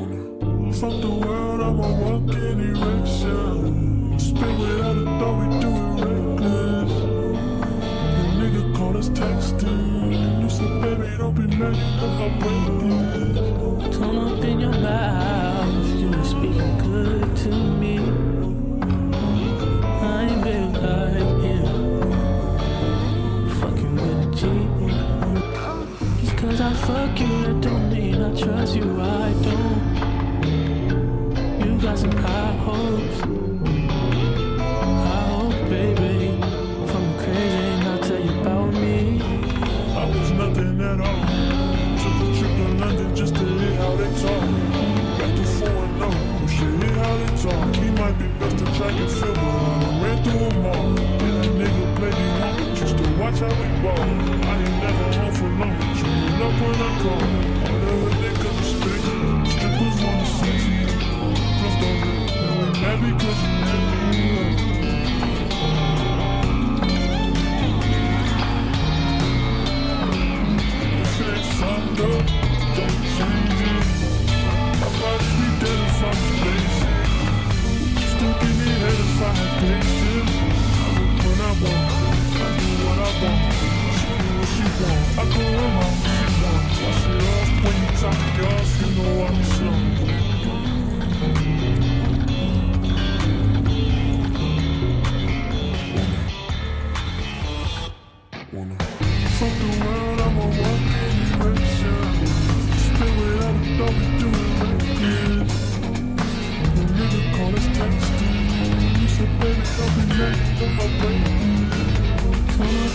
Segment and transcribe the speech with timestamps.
[0.00, 4.18] Fuck the world, I'm a walking erection.
[4.18, 6.92] Spit without a thought, we do it reckless.
[8.16, 10.40] The nigga called us texting.
[10.40, 12.66] You said, baby, don't be mad, you know how break
[13.20, 13.98] is.
[13.98, 17.98] Turn up in your mouth, you were speaking good to me.
[20.00, 21.62] I ain't been like you.
[23.60, 24.40] Fucking with a G.
[26.24, 29.59] Just cause I fuck you, that don't mean I trust you, I don't.
[31.90, 32.54] High
[35.28, 36.38] hope, baby.
[36.86, 39.20] From crazy, and I'll tell me.
[39.96, 41.22] I was nothing at all.
[41.98, 44.46] Took a trip to London just to hear how they talk.
[45.18, 45.44] Back to
[46.00, 47.74] oh, shit, hear how they talk.
[47.74, 50.46] He might be best track and field, but I ran through
[51.58, 54.49] nigga played just to watch how we ball.
[79.20, 79.99] Fucked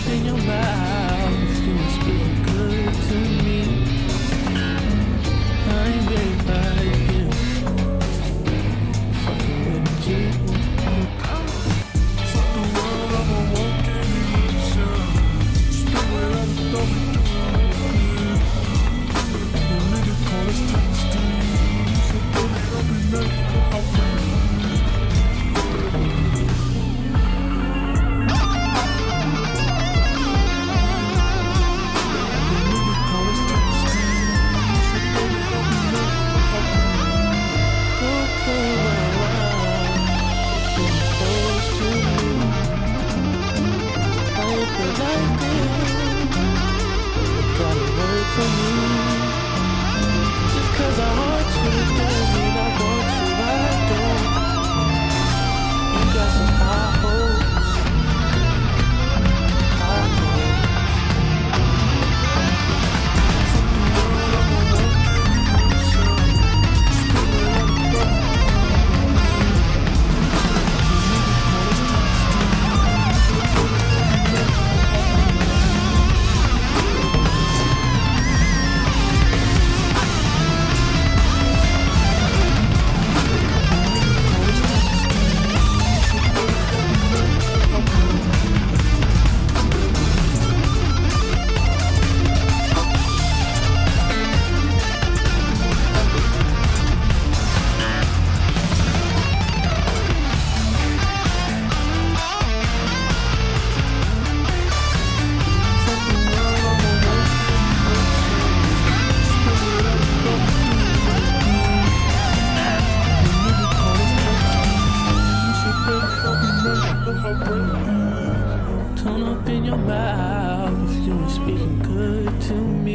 [0.08, 1.05] in your mouth,
[48.36, 48.65] for me.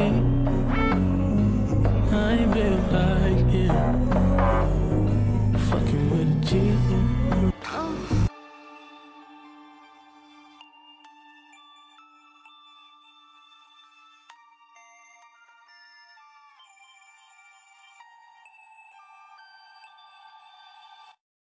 [0.01, 0.03] I
[2.33, 3.67] ain't been like you.
[5.69, 6.51] Fucking with a G.